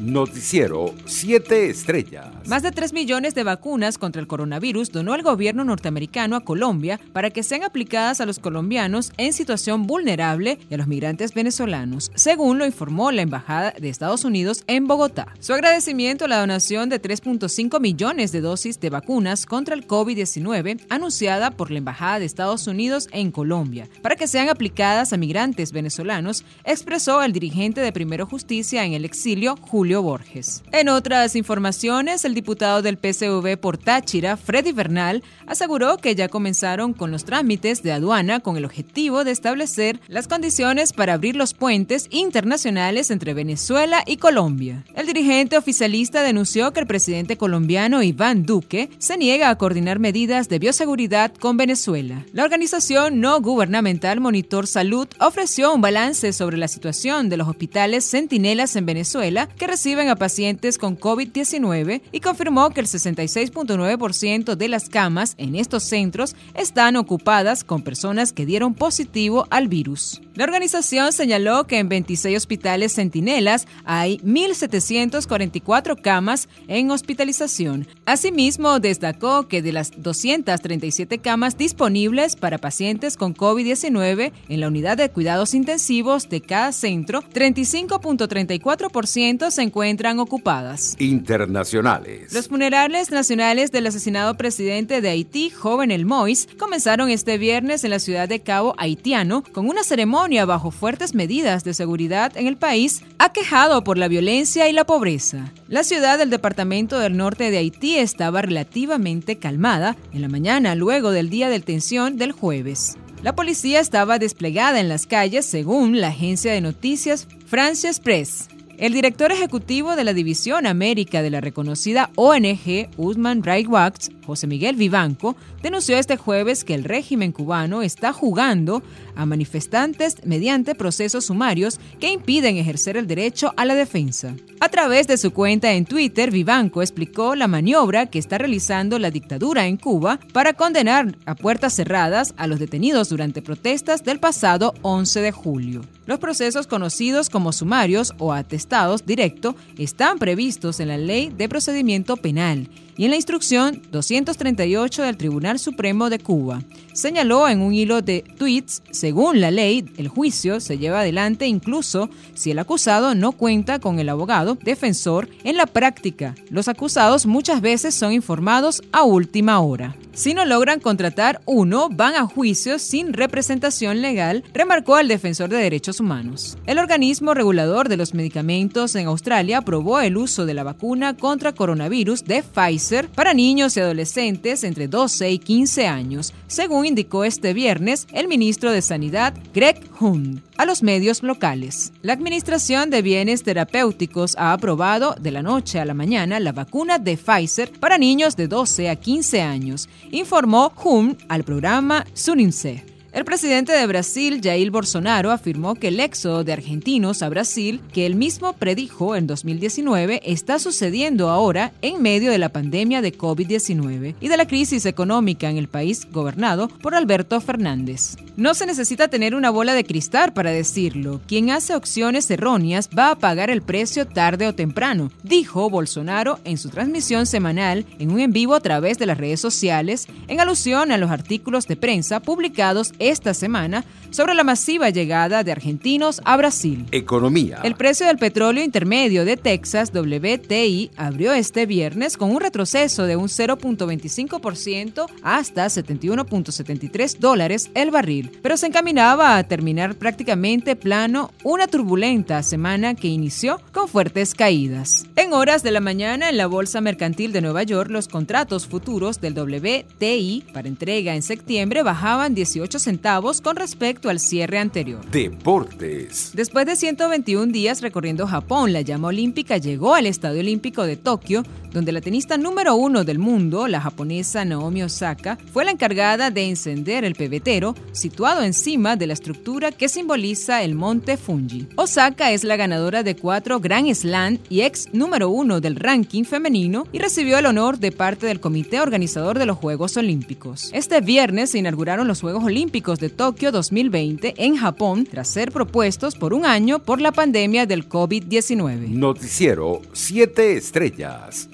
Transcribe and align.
Noticiero 0.00 0.94
7 1.04 1.68
Estrellas. 1.68 2.28
Más 2.46 2.62
de 2.62 2.72
3 2.72 2.94
millones 2.94 3.34
de 3.34 3.44
vacunas 3.44 3.98
contra 3.98 4.22
el 4.22 4.26
coronavirus 4.26 4.92
donó 4.92 5.14
el 5.14 5.22
gobierno 5.22 5.62
norteamericano 5.62 6.36
a 6.36 6.40
Colombia 6.40 6.98
para 7.12 7.28
que 7.28 7.42
sean 7.42 7.64
aplicadas 7.64 8.20
a 8.20 8.26
los 8.26 8.38
colombianos 8.38 9.12
en 9.18 9.34
situación 9.34 9.86
vulnerable 9.86 10.58
y 10.70 10.74
a 10.74 10.78
los 10.78 10.86
migrantes 10.86 11.34
venezolanos, 11.34 12.10
según 12.14 12.58
lo 12.58 12.64
informó 12.64 13.12
la 13.12 13.20
Embajada 13.20 13.74
de 13.78 13.90
Estados 13.90 14.24
Unidos 14.24 14.64
en 14.68 14.86
Bogotá. 14.86 15.34
Su 15.38 15.52
agradecimiento 15.52 16.24
a 16.24 16.28
la 16.28 16.40
donación 16.40 16.88
de 16.88 17.00
3.5 17.00 17.78
millones 17.78 18.32
de 18.32 18.40
dosis 18.40 18.80
de 18.80 18.88
vacunas 18.88 19.44
contra 19.44 19.74
el 19.74 19.86
COVID-19 19.86 20.80
anunciada 20.88 21.50
por 21.50 21.70
la 21.70 21.78
Embajada 21.78 22.20
de 22.20 22.24
Estados 22.24 22.66
Unidos 22.66 23.06
en 23.12 23.30
Colombia 23.30 23.86
para 24.00 24.16
que 24.16 24.28
sean 24.28 24.48
aplicadas 24.48 25.12
a 25.12 25.18
migrantes 25.18 25.72
venezolanos, 25.72 26.44
expresó 26.64 27.22
el 27.22 27.34
dirigente 27.34 27.82
de 27.82 27.92
Primero 27.92 28.24
Justicia 28.24 28.86
en 28.86 28.94
el 28.94 29.04
exilio, 29.04 29.56
Julio 29.60 29.89
Borges. 29.98 30.62
En 30.72 30.88
otras 30.88 31.36
informaciones, 31.36 32.24
el 32.24 32.34
diputado 32.34 32.82
del 32.82 32.96
PCV 32.96 33.58
por 33.58 33.78
Táchira, 33.78 34.36
Freddy 34.36 34.72
Bernal, 34.72 35.22
aseguró 35.46 35.96
que 35.96 36.14
ya 36.14 36.28
comenzaron 36.28 36.94
con 36.94 37.10
los 37.10 37.24
trámites 37.24 37.82
de 37.82 37.92
aduana 37.92 38.40
con 38.40 38.56
el 38.56 38.64
objetivo 38.64 39.24
de 39.24 39.32
establecer 39.32 40.00
las 40.08 40.28
condiciones 40.28 40.92
para 40.92 41.14
abrir 41.14 41.36
los 41.36 41.54
puentes 41.54 42.06
internacionales 42.10 43.10
entre 43.10 43.34
Venezuela 43.34 44.02
y 44.06 44.16
Colombia. 44.16 44.84
El 44.94 45.06
dirigente 45.06 45.56
oficialista 45.56 46.22
denunció 46.22 46.72
que 46.72 46.80
el 46.80 46.86
presidente 46.86 47.36
colombiano 47.36 48.02
Iván 48.02 48.44
Duque 48.44 48.90
se 48.98 49.16
niega 49.16 49.50
a 49.50 49.58
coordinar 49.58 49.98
medidas 49.98 50.48
de 50.48 50.58
bioseguridad 50.58 51.32
con 51.34 51.56
Venezuela. 51.56 52.24
La 52.32 52.44
organización 52.44 53.20
no 53.20 53.40
gubernamental 53.40 54.20
Monitor 54.20 54.66
Salud 54.66 55.08
ofreció 55.18 55.74
un 55.74 55.80
balance 55.80 56.32
sobre 56.32 56.56
la 56.56 56.68
situación 56.68 57.28
de 57.28 57.36
los 57.36 57.48
hospitales 57.48 58.04
centinelas 58.04 58.76
en 58.76 58.86
Venezuela 58.86 59.48
que 59.48 59.66
reciben 59.80 60.10
a 60.10 60.16
pacientes 60.16 60.76
con 60.76 60.98
COVID-19 60.98 62.02
y 62.12 62.20
confirmó 62.20 62.68
que 62.68 62.82
el 62.82 62.86
66.9% 62.86 64.54
de 64.54 64.68
las 64.68 64.90
camas 64.90 65.34
en 65.38 65.54
estos 65.54 65.84
centros 65.84 66.36
están 66.52 66.96
ocupadas 66.96 67.64
con 67.64 67.80
personas 67.80 68.34
que 68.34 68.44
dieron 68.44 68.74
positivo 68.74 69.46
al 69.48 69.68
virus. 69.68 70.20
La 70.34 70.44
organización 70.44 71.12
señaló 71.12 71.66
que 71.66 71.78
en 71.78 71.88
26 71.88 72.36
hospitales 72.36 72.94
centinelas 72.94 73.66
hay 73.84 74.18
1.744 74.18 76.00
camas 76.00 76.48
en 76.68 76.90
hospitalización. 76.90 77.88
Asimismo, 78.04 78.80
destacó 78.80 79.48
que 79.48 79.62
de 79.62 79.72
las 79.72 79.92
237 79.96 81.18
camas 81.18 81.58
disponibles 81.58 82.36
para 82.36 82.58
pacientes 82.58 83.16
con 83.16 83.34
COVID-19 83.34 84.32
en 84.48 84.60
la 84.60 84.68
unidad 84.68 84.98
de 84.98 85.10
cuidados 85.10 85.54
intensivos 85.54 86.28
de 86.28 86.42
cada 86.42 86.72
centro, 86.72 87.24
35.34% 87.34 89.50
se 89.50 89.69
encuentran 89.70 90.18
ocupadas. 90.18 90.96
Internacionales. 90.98 92.32
Los 92.32 92.48
funerales 92.48 93.12
nacionales 93.12 93.70
del 93.70 93.86
asesinado 93.86 94.36
presidente 94.36 95.00
de 95.00 95.10
Haití, 95.10 95.48
joven 95.50 95.92
El 95.92 96.06
Mois, 96.06 96.48
comenzaron 96.58 97.08
este 97.08 97.38
viernes 97.38 97.84
en 97.84 97.90
la 97.90 98.00
ciudad 98.00 98.28
de 98.28 98.40
Cabo 98.40 98.74
Haitiano 98.78 99.44
con 99.52 99.68
una 99.68 99.84
ceremonia 99.84 100.44
bajo 100.44 100.72
fuertes 100.72 101.14
medidas 101.14 101.62
de 101.62 101.72
seguridad 101.72 102.36
en 102.36 102.48
el 102.48 102.56
país, 102.56 103.04
aquejado 103.18 103.84
por 103.84 103.96
la 103.96 104.08
violencia 104.08 104.68
y 104.68 104.72
la 104.72 104.84
pobreza. 104.84 105.52
La 105.68 105.84
ciudad 105.84 106.18
del 106.18 106.30
departamento 106.30 106.98
del 106.98 107.16
norte 107.16 107.52
de 107.52 107.58
Haití 107.58 107.96
estaba 107.96 108.42
relativamente 108.42 109.38
calmada 109.38 109.96
en 110.12 110.22
la 110.22 110.28
mañana 110.28 110.74
luego 110.74 111.12
del 111.12 111.30
día 111.30 111.48
de 111.48 111.60
tensión 111.60 112.16
del 112.16 112.32
jueves. 112.32 112.96
La 113.22 113.36
policía 113.36 113.78
estaba 113.78 114.18
desplegada 114.18 114.80
en 114.80 114.88
las 114.88 115.06
calles 115.06 115.46
según 115.46 116.00
la 116.00 116.08
agencia 116.08 116.52
de 116.52 116.60
noticias 116.60 117.28
France 117.46 117.88
Press. 118.02 118.48
El 118.80 118.94
director 118.94 119.30
ejecutivo 119.30 119.94
de 119.94 120.04
la 120.04 120.14
División 120.14 120.66
América 120.66 121.20
de 121.20 121.28
la 121.28 121.42
reconocida 121.42 122.08
ONG 122.14 122.88
Usman 122.96 123.42
Rights 123.42 123.68
Watch, 123.68 124.08
José 124.24 124.46
Miguel 124.46 124.76
Vivanco, 124.76 125.36
denunció 125.62 125.98
este 125.98 126.16
jueves 126.16 126.64
que 126.64 126.74
el 126.74 126.84
régimen 126.84 127.32
cubano 127.32 127.82
está 127.82 128.14
jugando 128.14 128.82
a 129.16 129.26
manifestantes 129.26 130.24
mediante 130.24 130.74
procesos 130.74 131.26
sumarios 131.26 131.78
que 132.00 132.10
impiden 132.10 132.56
ejercer 132.56 132.96
el 132.96 133.06
derecho 133.06 133.52
a 133.58 133.66
la 133.66 133.74
defensa. 133.74 134.34
A 134.60 134.70
través 134.70 135.06
de 135.06 135.18
su 135.18 135.34
cuenta 135.34 135.74
en 135.74 135.84
Twitter, 135.84 136.30
Vivanco 136.30 136.80
explicó 136.80 137.34
la 137.34 137.48
maniobra 137.48 138.06
que 138.06 138.18
está 138.18 138.38
realizando 138.38 138.98
la 138.98 139.10
dictadura 139.10 139.66
en 139.66 139.76
Cuba 139.76 140.18
para 140.32 140.54
condenar 140.54 141.18
a 141.26 141.34
puertas 141.34 141.74
cerradas 141.74 142.32
a 142.38 142.46
los 142.46 142.58
detenidos 142.58 143.10
durante 143.10 143.42
protestas 143.42 144.04
del 144.04 144.20
pasado 144.20 144.72
11 144.80 145.20
de 145.20 145.32
julio. 145.32 145.82
Los 146.06 146.18
procesos 146.18 146.66
conocidos 146.66 147.30
como 147.30 147.52
sumarios 147.52 148.14
o 148.18 148.32
atestados 148.32 149.04
directo 149.04 149.54
están 149.78 150.18
previstos 150.18 150.80
en 150.80 150.88
la 150.88 150.98
Ley 150.98 151.32
de 151.36 151.48
Procedimiento 151.48 152.16
Penal 152.16 152.68
y 153.00 153.06
en 153.06 153.12
la 153.12 153.16
instrucción 153.16 153.80
238 153.92 155.04
del 155.04 155.16
Tribunal 155.16 155.58
Supremo 155.58 156.10
de 156.10 156.18
Cuba. 156.18 156.62
Señaló 156.92 157.48
en 157.48 157.62
un 157.62 157.72
hilo 157.72 158.02
de 158.02 158.22
tweets, 158.36 158.82
según 158.90 159.40
la 159.40 159.50
ley, 159.50 159.90
el 159.96 160.08
juicio 160.08 160.60
se 160.60 160.76
lleva 160.76 161.00
adelante 161.00 161.46
incluso 161.46 162.10
si 162.34 162.50
el 162.50 162.58
acusado 162.58 163.14
no 163.14 163.32
cuenta 163.32 163.78
con 163.78 164.00
el 164.00 164.10
abogado 164.10 164.58
defensor. 164.62 165.30
En 165.44 165.56
la 165.56 165.64
práctica, 165.64 166.34
los 166.50 166.68
acusados 166.68 167.24
muchas 167.24 167.62
veces 167.62 167.94
son 167.94 168.12
informados 168.12 168.82
a 168.92 169.02
última 169.04 169.60
hora. 169.60 169.96
Si 170.12 170.34
no 170.34 170.44
logran 170.44 170.80
contratar 170.80 171.40
uno, 171.46 171.88
van 171.88 172.16
a 172.16 172.26
juicio 172.26 172.78
sin 172.78 173.14
representación 173.14 174.02
legal, 174.02 174.44
remarcó 174.52 174.98
el 174.98 175.08
defensor 175.08 175.48
de 175.48 175.56
derechos 175.56 176.00
humanos. 176.00 176.58
El 176.66 176.78
organismo 176.78 177.32
regulador 177.32 177.88
de 177.88 177.96
los 177.96 178.12
medicamentos 178.12 178.94
en 178.96 179.06
Australia 179.06 179.58
aprobó 179.58 180.00
el 180.00 180.18
uso 180.18 180.44
de 180.44 180.52
la 180.52 180.64
vacuna 180.64 181.16
contra 181.16 181.54
coronavirus 181.54 182.24
de 182.24 182.42
Pfizer 182.42 182.89
para 183.14 183.34
niños 183.34 183.76
y 183.76 183.80
adolescentes 183.80 184.64
entre 184.64 184.88
12 184.88 185.30
y 185.30 185.38
15 185.38 185.86
años, 185.86 186.34
según 186.48 186.86
indicó 186.86 187.24
este 187.24 187.54
viernes 187.54 188.08
el 188.12 188.26
ministro 188.26 188.72
de 188.72 188.82
Sanidad, 188.82 189.34
Greg 189.54 189.80
Hunt, 190.00 190.42
a 190.56 190.66
los 190.66 190.82
medios 190.82 191.22
locales. 191.22 191.92
La 192.02 192.14
Administración 192.14 192.90
de 192.90 193.02
Bienes 193.02 193.44
Terapéuticos 193.44 194.34
ha 194.36 194.52
aprobado 194.52 195.14
de 195.20 195.30
la 195.30 195.42
noche 195.42 195.78
a 195.78 195.84
la 195.84 195.94
mañana 195.94 196.40
la 196.40 196.52
vacuna 196.52 196.98
de 196.98 197.16
Pfizer 197.16 197.70
para 197.78 197.96
niños 197.96 198.34
de 198.36 198.48
12 198.48 198.90
a 198.90 198.96
15 198.96 199.40
años 199.40 199.88
informó 200.10 200.72
Hum 200.82 201.14
al 201.28 201.44
programa 201.44 202.04
Suninse. 202.12 202.89
El 203.12 203.24
presidente 203.24 203.72
de 203.72 203.86
Brasil, 203.88 204.40
Jair 204.40 204.70
Bolsonaro, 204.70 205.32
afirmó 205.32 205.74
que 205.74 205.88
el 205.88 205.98
éxodo 205.98 206.44
de 206.44 206.52
argentinos 206.52 207.22
a 207.22 207.28
Brasil, 207.28 207.80
que 207.92 208.06
él 208.06 208.14
mismo 208.14 208.52
predijo 208.52 209.16
en 209.16 209.26
2019, 209.26 210.20
está 210.24 210.60
sucediendo 210.60 211.28
ahora 211.28 211.72
en 211.82 212.00
medio 212.02 212.30
de 212.30 212.38
la 212.38 212.50
pandemia 212.50 213.02
de 213.02 213.12
COVID-19 213.12 214.14
y 214.20 214.28
de 214.28 214.36
la 214.36 214.46
crisis 214.46 214.86
económica 214.86 215.50
en 215.50 215.56
el 215.56 215.66
país 215.66 216.06
gobernado 216.12 216.68
por 216.68 216.94
Alberto 216.94 217.40
Fernández. 217.40 218.16
No 218.36 218.54
se 218.54 218.64
necesita 218.64 219.08
tener 219.08 219.34
una 219.34 219.50
bola 219.50 219.74
de 219.74 219.84
cristal 219.84 220.32
para 220.32 220.52
decirlo. 220.52 221.20
Quien 221.26 221.50
hace 221.50 221.74
opciones 221.74 222.30
erróneas 222.30 222.88
va 222.96 223.10
a 223.10 223.18
pagar 223.18 223.50
el 223.50 223.60
precio 223.60 224.06
tarde 224.06 224.46
o 224.46 224.54
temprano, 224.54 225.10
dijo 225.24 225.68
Bolsonaro 225.68 226.38
en 226.44 226.58
su 226.58 226.68
transmisión 226.68 227.26
semanal 227.26 227.84
en 227.98 228.12
un 228.12 228.20
en 228.20 228.32
vivo 228.32 228.54
a 228.54 228.60
través 228.60 228.98
de 228.98 229.06
las 229.06 229.18
redes 229.18 229.40
sociales, 229.40 230.06
en 230.28 230.40
alusión 230.40 230.92
a 230.92 230.96
los 230.96 231.10
artículos 231.10 231.66
de 231.66 231.74
prensa 231.74 232.20
publicados 232.20 232.92
esta 233.00 233.34
semana 233.34 233.84
sobre 234.10 234.34
la 234.34 234.44
masiva 234.44 234.90
llegada 234.90 235.42
de 235.44 235.52
argentinos 235.52 236.20
a 236.24 236.36
Brasil. 236.36 236.86
Economía. 236.90 237.60
El 237.62 237.74
precio 237.74 238.06
del 238.06 238.18
petróleo 238.18 238.62
intermedio 238.62 239.24
de 239.24 239.36
Texas, 239.36 239.92
WTI, 239.94 240.90
abrió 240.96 241.32
este 241.32 241.66
viernes 241.66 242.16
con 242.16 242.30
un 242.30 242.40
retroceso 242.40 243.04
de 243.04 243.16
un 243.16 243.28
0.25% 243.28 245.06
hasta 245.22 245.66
71.73 245.66 247.18
dólares 247.18 247.70
el 247.74 247.90
barril, 247.90 248.30
pero 248.42 248.56
se 248.56 248.66
encaminaba 248.66 249.36
a 249.36 249.44
terminar 249.44 249.94
prácticamente 249.94 250.76
plano 250.76 251.30
una 251.44 251.66
turbulenta 251.66 252.42
semana 252.42 252.94
que 252.94 253.08
inició 253.08 253.60
con 253.72 253.88
fuertes 253.88 254.34
caídas. 254.34 255.06
En 255.16 255.32
horas 255.32 255.62
de 255.62 255.70
la 255.70 255.80
mañana 255.80 256.28
en 256.28 256.36
la 256.36 256.46
Bolsa 256.46 256.80
Mercantil 256.80 257.32
de 257.32 257.40
Nueva 257.40 257.62
York, 257.62 257.90
los 257.90 258.08
contratos 258.08 258.66
futuros 258.66 259.20
del 259.20 259.34
WTI 259.34 260.44
para 260.52 260.68
entrega 260.68 261.14
en 261.14 261.22
septiembre 261.22 261.82
bajaban 261.82 262.34
18 262.34 262.78
centavos 262.90 263.40
con 263.40 263.54
respecto 263.54 264.10
al 264.10 264.18
cierre 264.18 264.58
anterior. 264.58 265.08
Deportes. 265.12 266.32
Después 266.34 266.66
de 266.66 266.74
121 266.74 267.52
días 267.52 267.82
recorriendo 267.82 268.26
Japón, 268.26 268.72
la 268.72 268.80
llama 268.80 269.08
olímpica 269.08 269.58
llegó 269.58 269.94
al 269.94 270.06
Estadio 270.06 270.40
Olímpico 270.40 270.82
de 270.82 270.96
Tokio, 270.96 271.44
donde 271.72 271.92
la 271.92 272.00
tenista 272.00 272.36
número 272.36 272.74
uno 272.74 273.04
del 273.04 273.20
mundo, 273.20 273.68
la 273.68 273.80
japonesa 273.80 274.44
Naomi 274.44 274.82
Osaka, 274.82 275.38
fue 275.52 275.64
la 275.64 275.70
encargada 275.70 276.32
de 276.32 276.48
encender 276.48 277.04
el 277.04 277.14
pebetero 277.14 277.76
situado 277.92 278.42
encima 278.42 278.96
de 278.96 279.06
la 279.06 279.12
estructura 279.12 279.70
que 279.70 279.88
simboliza 279.88 280.64
el 280.64 280.74
monte 280.74 281.16
Fuji. 281.16 281.68
Osaka 281.76 282.32
es 282.32 282.42
la 282.42 282.56
ganadora 282.56 283.04
de 283.04 283.14
cuatro 283.14 283.60
Grand 283.60 283.94
Slam 283.94 284.38
y 284.48 284.62
ex 284.62 284.88
número 284.92 285.30
uno 285.30 285.60
del 285.60 285.76
ranking 285.76 286.24
femenino 286.24 286.88
y 286.90 286.98
recibió 286.98 287.38
el 287.38 287.46
honor 287.46 287.78
de 287.78 287.92
parte 287.92 288.26
del 288.26 288.40
comité 288.40 288.80
organizador 288.80 289.38
de 289.38 289.46
los 289.46 289.56
Juegos 289.56 289.96
Olímpicos. 289.96 290.70
Este 290.72 291.00
viernes 291.00 291.50
se 291.50 291.58
inauguraron 291.58 292.08
los 292.08 292.20
Juegos 292.20 292.42
Olímpicos 292.42 292.79
De 292.80 293.10
Tokio 293.10 293.52
2020 293.52 294.34
en 294.38 294.56
Japón 294.56 295.04
tras 295.04 295.28
ser 295.28 295.52
propuestos 295.52 296.14
por 296.14 296.32
un 296.32 296.46
año 296.46 296.78
por 296.78 297.02
la 297.02 297.12
pandemia 297.12 297.66
del 297.66 297.86
COVID-19. 297.86 298.88
Noticiero 298.88 299.82
7 299.92 300.56
Estrellas. 300.56 301.50